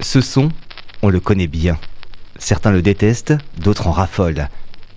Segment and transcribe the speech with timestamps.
[0.00, 0.50] Ce son,
[1.02, 1.78] on le connaît bien.
[2.38, 4.48] Certains le détestent, d'autres en raffolent.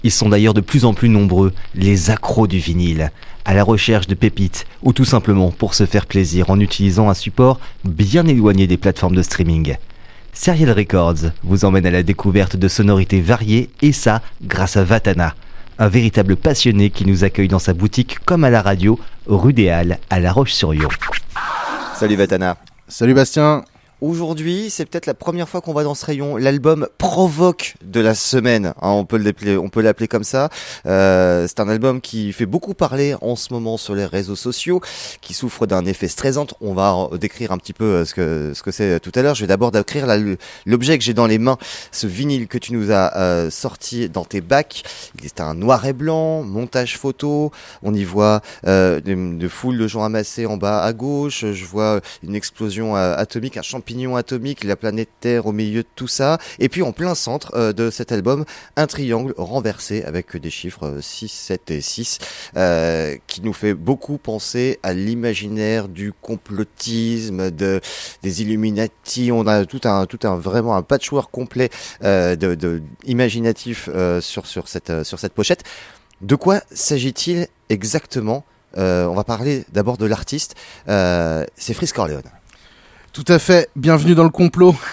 [0.03, 3.11] Ils sont d'ailleurs de plus en plus nombreux, les accros du vinyle,
[3.45, 7.13] à la recherche de pépites ou tout simplement pour se faire plaisir en utilisant un
[7.13, 9.75] support bien éloigné des plateformes de streaming.
[10.33, 15.35] Serial Records vous emmène à la découverte de sonorités variées et ça grâce à Vatana,
[15.79, 19.69] un véritable passionné qui nous accueille dans sa boutique comme à la radio, rue des
[19.69, 20.89] Halles à La Roche-sur-Yon.
[21.95, 22.57] Salut Vatana.
[22.87, 23.63] Salut Bastien.
[24.01, 26.37] Aujourd'hui, c'est peut-être la première fois qu'on va dans ce rayon.
[26.37, 30.49] L'album provoque de la semaine, hein, on peut l'appeler, on peut l'appeler comme ça.
[30.85, 34.79] Euh, c'est un album qui fait beaucoup parler en ce moment sur les réseaux sociaux,
[35.19, 36.47] qui souffre d'un effet stressant.
[36.61, 39.35] On va décrire un petit peu euh, ce que ce que c'est tout à l'heure.
[39.35, 40.07] Je vais d'abord décrire
[40.65, 41.57] l'objet que j'ai dans les mains,
[41.91, 44.83] ce vinyle que tu nous as euh, sorti dans tes bacs.
[45.19, 47.51] Il est un noir et blanc, montage photo.
[47.83, 51.43] On y voit euh, de, de foules de gens amassés en bas à gauche.
[51.51, 55.81] Je vois une explosion euh, atomique, un champignon champignon atomique, la planète Terre au milieu
[55.81, 56.37] de tout ça.
[56.59, 60.99] Et puis en plein centre euh, de cet album, un triangle renversé avec des chiffres
[61.01, 62.19] 6, euh, 7 et 6,
[62.55, 67.81] euh, qui nous fait beaucoup penser à l'imaginaire du complotisme, de,
[68.21, 69.31] des Illuminati.
[69.31, 71.69] On a tout un, tout un vraiment un patchwork complet
[72.01, 73.89] de, imaginatif
[74.21, 75.63] sur, sur, cette, sur cette pochette.
[76.21, 78.45] De quoi s'agit-il exactement?
[78.75, 80.55] On va parler d'abord de l'artiste.
[80.85, 82.38] C'est Frisk Corleone.
[83.19, 84.73] Tout à fait, bienvenue dans le complot.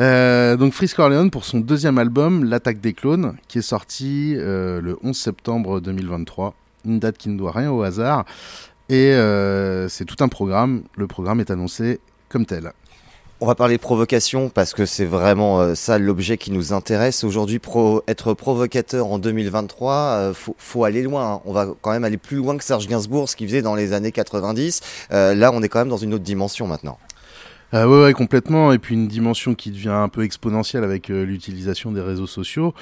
[0.00, 4.80] Euh, donc Frisk Corleone pour son deuxième album, L'attaque des clones, qui est sorti euh,
[4.80, 8.24] le 11 septembre 2023, une date qui ne doit rien au hasard.
[8.88, 12.72] Et euh, c'est tout un programme, le programme est annoncé comme tel.
[13.40, 17.60] On va parler provocation parce que c'est vraiment ça l'objet qui nous intéresse aujourd'hui.
[17.60, 21.34] Pro, être provocateur en 2023, euh, faut, faut, aller loin.
[21.34, 21.40] Hein.
[21.44, 23.92] On va quand même aller plus loin que Serge Gainsbourg, ce qu'il faisait dans les
[23.92, 24.80] années 90.
[25.12, 26.98] Euh, là, on est quand même dans une autre dimension maintenant.
[27.74, 28.72] Euh, ouais, ouais, complètement.
[28.72, 32.72] Et puis une dimension qui devient un peu exponentielle avec euh, l'utilisation des réseaux sociaux.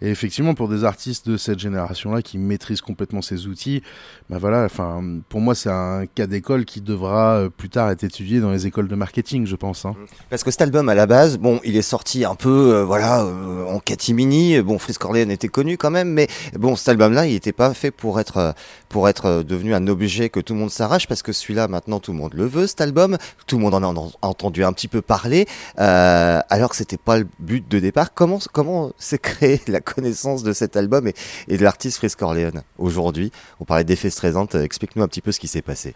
[0.00, 3.82] Et effectivement, pour des artistes de cette génération-là qui maîtrisent complètement ces outils,
[4.30, 4.64] bah voilà.
[4.64, 8.50] Enfin, pour moi, c'est un cas d'école qui devra euh, plus tard être étudié dans
[8.50, 9.84] les écoles de marketing, je pense.
[9.84, 9.94] Hein.
[10.28, 13.24] Parce que cet album, à la base, bon, il est sorti un peu, euh, voilà,
[13.68, 14.60] en catimini.
[14.60, 16.26] Bon, Fritz Corleone était connu quand même, mais
[16.58, 18.54] bon, cet album-là, il n'était pas fait pour être
[18.88, 22.12] pour être devenu un objet que tout le monde s'arrache, parce que celui-là, maintenant, tout
[22.12, 23.16] le monde le veut, cet album.
[23.46, 23.86] Tout le monde en a
[24.32, 25.46] entendu un petit peu parler,
[25.78, 28.12] euh, alors que c'était pas le but de départ.
[28.14, 33.30] Comment comment s'est créée la connaissance de cet album et, de l'artiste Frisk Corleone aujourd'hui?
[33.60, 34.46] On parlait d'effets stressants.
[34.46, 35.94] Explique-nous un petit peu ce qui s'est passé.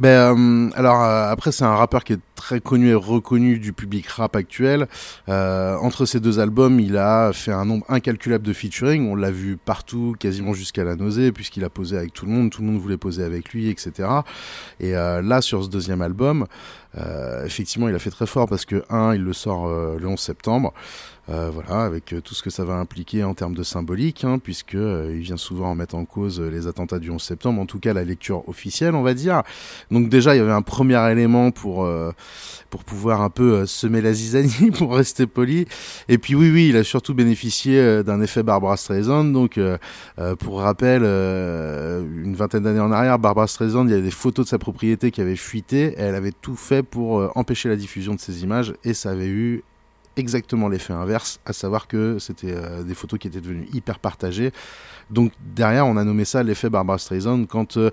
[0.00, 3.74] Ben euh, alors euh, après c'est un rappeur qui est très connu et reconnu du
[3.74, 4.88] public rap actuel.
[5.28, 9.10] Euh, entre ces deux albums, il a fait un nombre incalculable de featuring.
[9.10, 12.50] On l'a vu partout, quasiment jusqu'à la nausée, puisqu'il a posé avec tout le monde,
[12.50, 14.08] tout le monde voulait poser avec lui, etc.
[14.80, 16.46] Et là sur ce deuxième album,
[16.96, 20.18] euh, effectivement, il a fait très fort parce que un, il le sort le 11
[20.18, 20.72] septembre.
[21.28, 24.72] Euh, voilà, avec tout ce que ça va impliquer en termes de symbolique, hein, puisque
[24.72, 28.02] il vient souvent mettre en cause les attentats du 11 septembre, en tout cas la
[28.02, 29.42] lecture officielle, on va dire.
[29.90, 31.88] Donc déjà, il y avait un premier élément pour
[32.70, 35.66] pour pouvoir un peu semer la zizanie, pour rester poli.
[36.08, 39.24] Et puis oui, oui, il a surtout bénéficié d'un effet Barbara Streisand.
[39.24, 39.58] Donc,
[40.38, 44.50] pour rappel, une vingtaine d'années en arrière, Barbara Streisand, il y avait des photos de
[44.50, 45.94] sa propriété qui avaient fuité.
[45.98, 49.64] Elle avait tout fait pour empêcher la diffusion de ces images, et ça avait eu
[50.16, 54.52] exactement l'effet inverse, à savoir que c'était euh, des photos qui étaient devenues hyper partagées.
[55.10, 57.90] Donc derrière, on a nommé ça l'effet Barbara Streisand quand euh,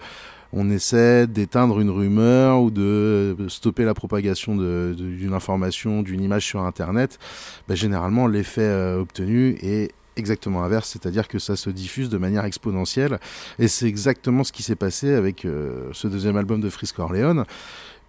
[0.54, 6.62] on essaie d'éteindre une rumeur ou de stopper la propagation d'une information, d'une image sur
[6.62, 7.20] Internet.
[7.68, 12.46] Ben, généralement, l'effet euh, obtenu est exactement inverse, c'est-à-dire que ça se diffuse de manière
[12.46, 13.20] exponentielle.
[13.60, 15.46] Et c'est exactement ce qui s'est passé avec
[15.92, 17.44] ce deuxième album de Frisk Orleans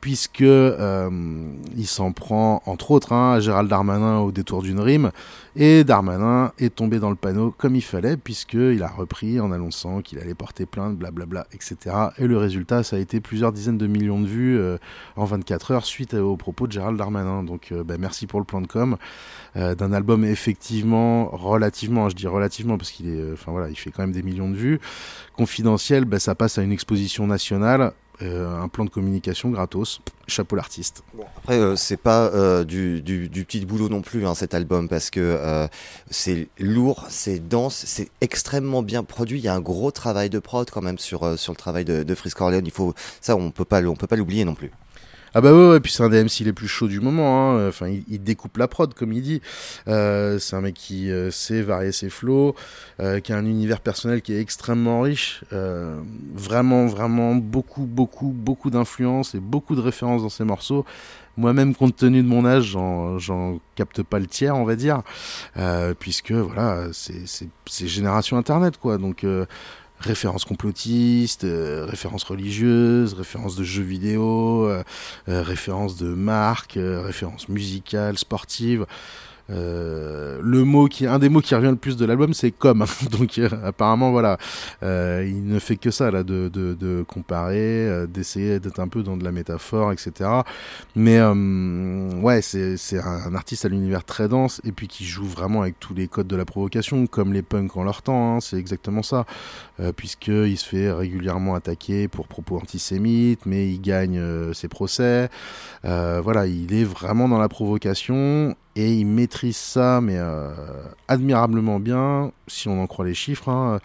[0.01, 1.11] puisque euh,
[1.77, 5.11] il s'en prend entre autres hein, à Gérald Darmanin au détour d'une rime.
[5.57, 10.03] Et Darmanin est tombé dans le panneau comme il fallait puisqu'il a repris en annonçant
[10.03, 13.89] qu'il allait porter plainte blablabla etc et le résultat ça a été plusieurs dizaines de
[13.89, 14.79] millions de vues euh,
[15.17, 17.43] en 24 heures suite aux propos de Gérald Darmanin.
[17.43, 18.97] Donc euh, ben, merci pour le plan de com
[19.55, 24.03] d'un album effectivement relativement je dis relativement parce qu'il est enfin voilà il fait quand
[24.03, 24.79] même des millions de vues.
[25.33, 30.00] Confidentiel ben, ça passe à une exposition nationale euh, un plan de communication gratos.
[30.26, 31.05] Chapeau l'artiste.
[31.38, 33.00] après, euh, c'est pas euh, du,
[33.47, 35.69] petit boulot non plus hein, cet album parce que
[36.11, 39.38] c'est lourd, c'est dense, c'est extrêmement bien produit.
[39.38, 42.03] Il y a un gros travail de prod quand même sur sur le travail de,
[42.03, 44.73] de Frisk Il faut ça, on peut pas on peut pas l'oublier non plus.
[45.35, 47.51] Ah bah ouais, et puis c'est un des MC les plus chauds du moment.
[47.57, 47.69] Hein.
[47.69, 49.41] Enfin, il, découpe la prod, comme il dit.
[49.87, 52.55] Euh, c'est un mec qui euh, sait varier ses flows,
[53.01, 55.45] euh, qui a un univers personnel qui est extrêmement riche.
[55.53, 56.01] Euh,
[56.35, 60.85] vraiment, vraiment beaucoup, beaucoup, beaucoup d'influence et beaucoup de références dans ses morceaux.
[61.37, 62.77] Moi-même, compte tenu de mon âge,
[63.19, 65.03] j'en capte pas le tiers, on va dire,
[65.57, 68.99] euh, puisque voilà, c'est génération Internet, quoi.
[68.99, 69.25] Donc
[70.00, 74.83] références complotistes, euh, références religieuses, références de jeux vidéo, euh,
[75.29, 78.87] euh, références de marques, références musicales, sportives.
[79.50, 82.85] Euh, le mot qui, un des mots qui revient le plus de l'album, c'est comme.
[83.11, 84.39] Donc euh, apparemment voilà,
[84.83, 88.89] euh, il ne fait que ça là, de, de, de comparer, euh, d'essayer d'être un
[88.89, 90.31] peu dans de la métaphore, etc.
[90.95, 95.62] Mais ouais, c'est c'est un, artiste à l'univers très dense et puis qui joue vraiment
[95.62, 98.37] avec tous les codes de la provocation, comme les punks en leur temps.
[98.37, 99.27] Hein, c'est exactement ça,
[99.97, 104.21] puisque il se fait régulièrement attaquer pour propos antisémites, mais il gagne
[104.55, 105.29] ses procès.
[105.83, 110.53] voilà, il est vraiment dans la provocation et il maîtrise ça, mais euh,
[111.09, 113.81] admirablement bien, si on en croit les chiffres, hein,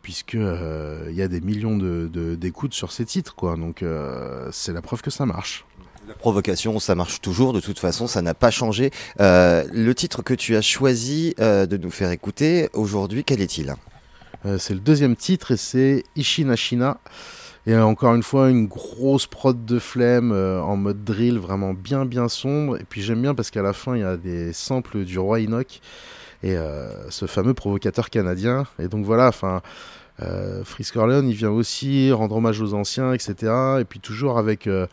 [0.00, 3.56] puisque euh, il y a des millions de, d'écoutes sur ces titres, quoi.
[3.56, 5.66] Donc euh, c'est la preuve que ça marche.
[6.08, 7.52] La provocation, ça marche toujours.
[7.52, 8.90] De toute façon, ça n'a pas changé.
[9.18, 13.74] le titre que tu as choisi de nous faire écouter aujourd'hui, quel est-il?
[14.58, 16.98] C'est le deuxième titre et c'est Ishinashina.
[17.66, 22.06] Et encore une fois, une grosse prod de flemme euh, en mode drill, vraiment bien
[22.06, 22.80] bien sombre.
[22.80, 25.40] Et puis j'aime bien parce qu'à la fin, il y a des samples du roi
[25.40, 25.80] Enoch
[26.42, 28.66] et euh, ce fameux provocateur canadien.
[28.78, 29.62] Et donc voilà, enfin,
[30.22, 33.52] euh, Frisk il vient aussi rendre hommage aux anciens, etc.
[33.80, 34.86] Et puis toujours avec euh,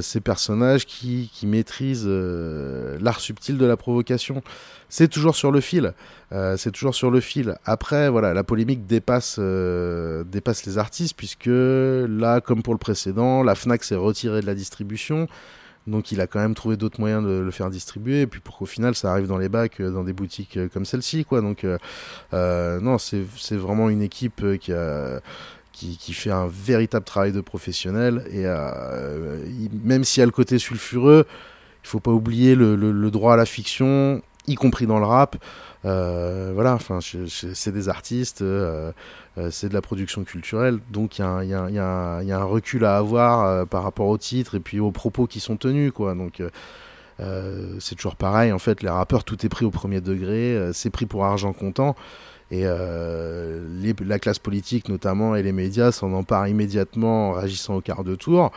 [0.00, 4.42] ces personnages qui, qui maîtrisent l'art subtil de la provocation
[4.92, 5.94] c'est toujours sur le fil.
[6.32, 7.56] Euh, c'est toujours sur le fil.
[7.64, 13.42] Après, voilà, la polémique dépasse, euh, dépasse les artistes, puisque là, comme pour le précédent,
[13.42, 15.28] la FNAC s'est retirée de la distribution.
[15.86, 18.56] Donc il a quand même trouvé d'autres moyens de le faire distribuer, et puis pour
[18.58, 21.40] qu'au final ça arrive dans les bacs, euh, dans des boutiques comme celle-ci, quoi.
[21.40, 21.66] Donc
[22.32, 24.72] non, c'est vraiment une équipe qui
[25.72, 28.24] qui, fait un véritable travail de professionnel.
[28.30, 28.44] Et
[29.84, 31.26] même s'il y a le côté sulfureux,
[31.82, 35.36] il faut pas oublier le droit à la fiction y compris dans le rap.
[35.84, 38.92] Euh, voilà, enfin, c'est des artistes, euh,
[39.36, 41.78] euh, c'est de la production culturelle, donc il y, y, y, y,
[42.32, 45.40] a un recul à avoir euh, par rapport au titre et puis aux propos qui
[45.40, 46.14] sont tenus, quoi.
[46.14, 46.40] Donc
[47.20, 50.90] euh, c'est toujours pareil, en fait, les rappeurs, tout est pris au premier degré, c'est
[50.90, 51.96] pris pour argent comptant.
[52.50, 57.80] Et les, la classe politique notamment et les médias s'en emparent immédiatement en réagissant au
[57.80, 58.52] quart de tour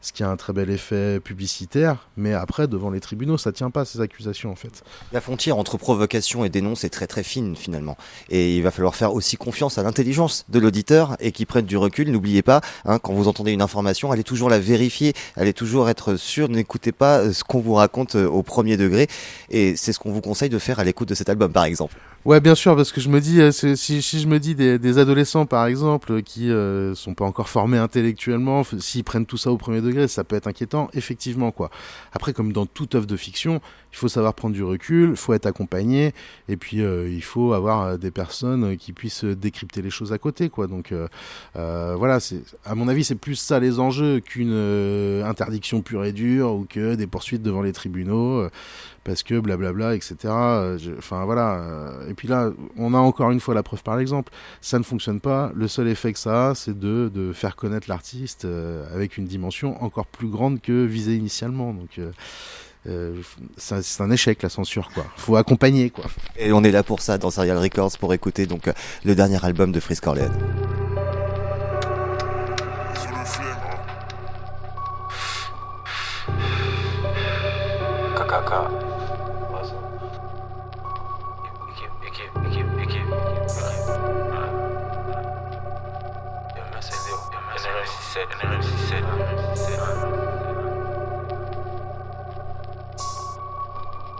[0.00, 3.70] ce qui a un très bel effet publicitaire, mais après, devant les tribunaux, ça tient
[3.70, 4.82] pas ces accusations en fait.
[5.12, 7.96] La frontière entre provocation et dénonce est très très fine finalement,
[8.30, 11.76] et il va falloir faire aussi confiance à l'intelligence de l'auditeur et qui prenne du
[11.76, 12.10] recul.
[12.10, 16.16] N'oubliez pas, hein, quand vous entendez une information, allez toujours la vérifier, allez toujours être
[16.16, 19.08] sûr, n'écoutez pas euh, ce qu'on vous raconte euh, au premier degré,
[19.50, 21.96] et c'est ce qu'on vous conseille de faire à l'écoute de cet album par exemple.
[22.24, 25.46] Ouais, bien sûr, parce que je me dis, euh, si, je me dis des, adolescents,
[25.46, 29.80] par exemple, qui euh, sont pas encore formés intellectuellement, s'ils prennent tout ça au premier
[29.80, 31.70] degré, ça peut être inquiétant, effectivement, quoi.
[32.12, 33.60] Après, comme dans toute œuvre de fiction,
[33.92, 36.12] il faut savoir prendre du recul, il faut être accompagné,
[36.48, 40.18] et puis euh, il faut avoir euh, des personnes qui puissent décrypter les choses à
[40.18, 40.66] côté, quoi.
[40.66, 40.92] Donc
[41.54, 42.18] voilà,
[42.64, 46.96] à mon avis, c'est plus ça les enjeux qu'une interdiction pure et dure ou que
[46.96, 48.48] des poursuites devant les tribunaux
[49.04, 50.16] parce que blablabla, etc.
[50.98, 51.94] Enfin voilà.
[52.08, 54.32] Et puis là, on a encore une fois la preuve par l'exemple.
[54.60, 55.52] Ça ne fonctionne pas.
[55.54, 58.46] Le seul effet que ça a, c'est de, de faire connaître l'artiste
[58.92, 61.72] avec une dimension encore plus grande que visée initialement.
[61.72, 62.00] Donc
[62.86, 63.20] euh,
[63.56, 65.04] c'est un échec la censure quoi.
[65.16, 66.04] Faut accompagner quoi.
[66.38, 68.70] Et on est là pour ça dans Serial Records pour écouter donc
[69.04, 70.32] le dernier album de Frisk Orleans.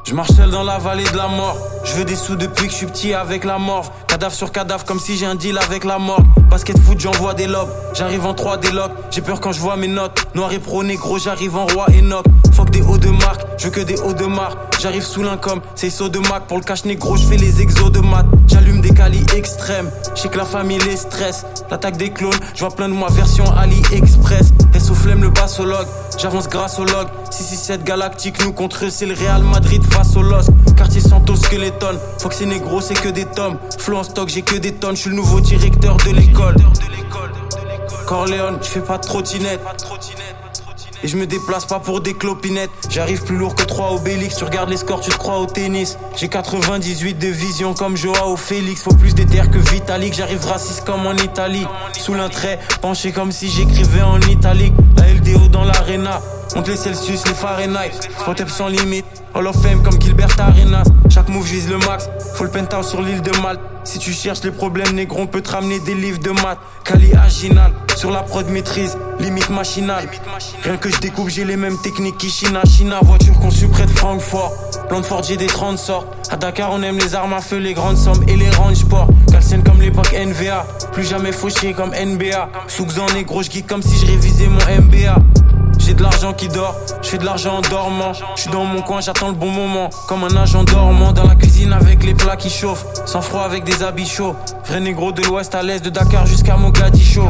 [0.05, 1.59] Je marche seul dans la vallée de la mort.
[1.85, 3.93] Je veux des sous depuis que je suis petit avec la mort.
[4.07, 6.23] Cadavre sur cadavre comme si j'ai un deal avec la mort.
[6.49, 7.69] Basket foot, j'envoie des lobes.
[7.93, 8.93] J'arrive en 3 des locks.
[9.11, 10.25] J'ai peur quand je vois mes notes.
[10.35, 12.25] Noir et pro négro, j'arrive en roi et knock.
[12.55, 14.68] Fuck des hauts de marque, je veux que des hauts de marque.
[14.81, 16.47] J'arrive sous l'income, c'est saut de Mac.
[16.47, 18.27] Pour le cash négro, je fais les exos de maths.
[18.47, 19.91] J'allume des calis extrêmes.
[20.15, 21.45] Je sais que la famille les stresse.
[21.69, 24.53] L'attaque des clones, je vois plein de moi version Ali Express.
[24.75, 25.89] Et soufflème le bassologue.
[26.17, 27.09] J'avance grâce au log.
[27.31, 30.51] 667 galactique, nous contre eux, c'est le Real Madrid face au LOSC.
[30.77, 31.99] Quartier Santos, Skeleton.
[32.19, 33.59] Faut que c'est négro, c'est que des tomes.
[33.79, 34.95] Flow en stock, j'ai que des tonnes.
[34.97, 36.55] Je suis le nouveau directeur de l'école.
[38.07, 39.61] Corleone, je fais pas de trottinette.
[41.03, 42.71] Et je me déplace pas pour des clopinettes.
[42.91, 44.37] J'arrive plus lourd que 3 Obélix.
[44.37, 45.97] Tu regardes les scores, tu crois au tennis.
[46.17, 48.83] J'ai 98 de vision comme Joao Félix.
[48.83, 50.15] Faut plus d'éther que Vitalik.
[50.15, 51.67] J'arrive raciste comme en Italie.
[51.99, 54.75] Sous l'un trait, penché comme si j'écrivais en italique.
[54.97, 56.21] La LDO dans l'arena.
[56.57, 57.93] Monte les Celsius, les Fahrenheit.
[58.21, 59.05] Spot sans limite.
[59.35, 59.98] Hall of Fame comme
[60.39, 60.85] Arenas.
[61.09, 62.09] Chaque move vise le max.
[62.35, 63.61] Faut le penthouse sur l'île de Malte.
[63.85, 66.59] Si tu cherches les problèmes, négro, on peut te ramener des livres de maths.
[66.85, 67.73] Kali Aginal.
[67.97, 70.09] Sur la prod maîtrise, limite machinale.
[70.63, 72.99] Rien que je découpe, j'ai les mêmes techniques qu'Ishina, China.
[73.03, 74.53] Voiture conçue près de Francfort.
[74.89, 76.07] Plan j'ai des 30 sorts.
[76.31, 79.09] À Dakar, on aime les armes à feu, les grandes sommes et les range sport.
[79.31, 80.67] Calcienne comme l'époque NVA.
[80.93, 82.51] Plus jamais fauché comme NBA.
[82.69, 85.17] Sougzan négro, je comme si je révisais mon MBA.
[85.89, 88.13] J'ai de l'argent qui dort, je fais de l'argent en dormant.
[88.37, 89.89] Je suis dans mon coin, j'attends le bon moment.
[90.07, 92.85] Comme un agent dormant dans la cuisine avec les plats qui chauffent.
[93.07, 94.37] Sans froid avec des habits chauds.
[94.67, 97.25] Vrai négro de l'ouest à l'est, de Dakar jusqu'à Mogadiscio.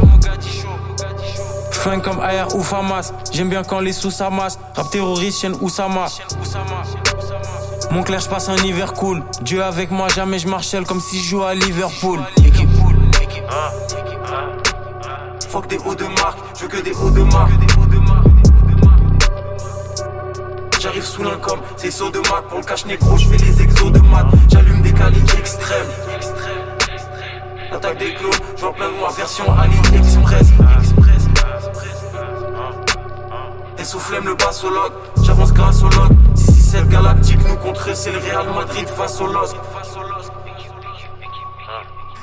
[1.71, 3.13] Fin comme AR ou Famas.
[3.31, 4.59] J'aime bien quand les sous s'amassent.
[4.75, 6.07] Rap terroriste, chaîne Oussama.
[7.91, 9.23] Mon clair, je passe un hiver cool.
[9.41, 12.19] Dieu avec moi, jamais je marchelle comme si je jouais à Liverpool.
[12.45, 12.67] Équipe,
[15.47, 17.78] Fuck des hauts de marque, je veux que des hauts de marque.
[20.79, 22.41] J'arrive sous l'income, c'est saut de mat.
[22.47, 24.25] Pour le cache négro, je fais les exos de mat.
[24.49, 25.85] J'allume des qualités extrêmes.
[27.71, 30.47] Attaque des clones, j'en plein de moi, version Ali Express.
[33.77, 36.11] Et soufflème le bassologue, j'avance grâce au log.
[36.35, 39.27] 667 galactique, nous contre c'est le Real Madrid face au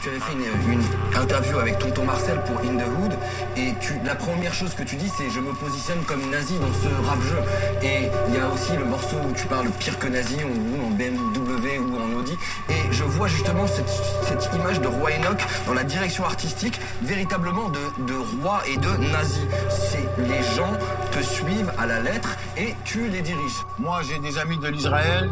[0.06, 3.12] tu avais fait une, interview avec Tonton Marcel pour In the Hood
[3.56, 3.72] et
[4.04, 7.20] la première chose que tu dis c'est je me positionne comme nazi dans ce rap
[7.22, 7.38] jeu
[7.82, 10.90] et il y a aussi le morceau où tu parles pire que nazi ou en
[10.90, 12.36] BMW ou en Audi.
[12.68, 18.04] Et je vois justement cette, image de roi Enoch dans la direction artistique véritablement de,
[18.06, 19.40] de roi et de nazi.
[19.70, 20.72] C'est les gens
[21.10, 23.64] te suivent à la lettre et tu les diriges.
[23.80, 25.30] Moi j'ai des amis de l'Israël.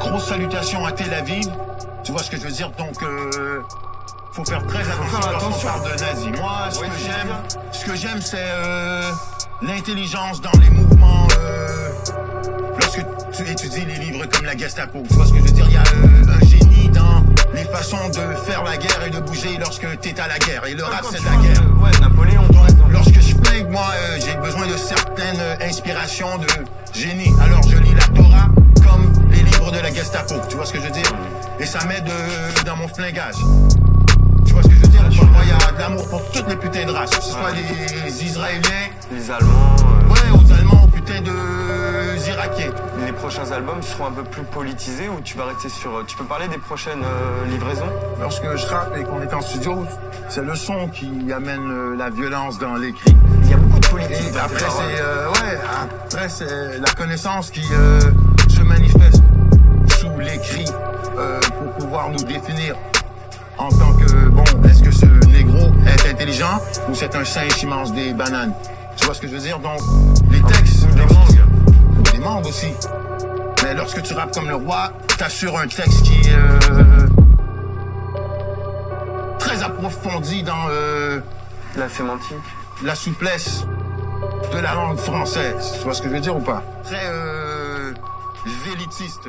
[0.00, 1.46] Grosse salutation à Tel Aviv
[2.04, 3.60] tu vois ce que je veux dire Donc, euh,
[4.32, 6.28] faut faire très attention quand on parle de nazi.
[6.30, 7.34] Moi, ce que j'aime,
[7.72, 9.10] ce que j'aime, c'est euh,
[9.62, 11.28] l'intelligence dans les mouvements.
[11.38, 11.90] Euh,
[12.80, 15.66] lorsque tu étudies les livres comme la Gestapo, tu vois ce que je veux dire?
[15.68, 17.22] Il y a un génie dans
[17.54, 20.66] les façons de faire la guerre et de bouger lorsque t'es à la guerre.
[20.66, 21.62] Et le rap, c'est la guerre.
[21.80, 22.42] Ouais, Napoléon.
[22.90, 23.86] Lorsque je plais, moi,
[24.18, 27.32] j'ai besoin de certaines inspirations de génie.
[27.40, 27.76] Alors, je
[33.02, 33.34] flingage.
[34.46, 35.02] Tu vois ce que je veux dire?
[35.10, 37.10] Il y a de l'amour pour toutes les putains de races.
[37.10, 39.76] Que ce soit les, Israéliens, les Allemands.
[39.80, 42.70] Euh, ouais, aux Allemands, aux putains de Irakiens.
[43.04, 45.96] Les prochains albums seront un peu plus politisés ou tu vas rester sur.
[45.96, 47.02] Euh, tu peux parler des prochaines
[47.48, 47.90] livraisons?
[48.20, 49.84] Lorsque je rappe et qu'on est en studio,
[50.28, 53.16] c'est le son qui amène la violence dans l'écrit.
[53.44, 54.36] Il y a beaucoup de politique.
[54.42, 55.58] après, c'est ouais,
[56.04, 59.22] après c'est la connaissance qui se manifeste
[59.88, 60.66] sous l'écrit
[61.18, 61.40] euh,
[61.92, 62.74] pouvoir nous définir
[63.58, 66.58] en tant que, bon, est-ce que ce négro est intelligent
[66.88, 68.54] ou c'est un singe qui mange des bananes?
[68.96, 69.58] Tu vois ce que je veux dire?
[69.58, 69.78] Donc,
[70.30, 70.86] les textes...
[70.86, 71.44] Mangues.
[71.98, 72.72] Ou des mangues aussi.
[73.62, 77.08] Mais lorsque tu rappes comme le roi, t'assures un texte qui est euh,
[79.38, 81.20] très approfondi dans euh,
[81.76, 82.38] la sémantique,
[82.82, 83.66] la souplesse
[84.50, 85.74] de la langue française.
[85.76, 86.62] Tu vois ce que je veux dire ou pas?
[86.84, 87.92] Très euh,
[88.64, 89.28] vélitiste.